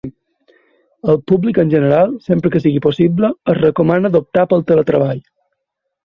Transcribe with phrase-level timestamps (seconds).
[1.13, 5.21] Al públic en general, sempre que sigui possible, es recomana d’optar pel teletreball.